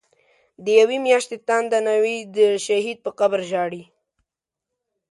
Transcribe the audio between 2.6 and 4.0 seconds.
شهید په قبر ژاړی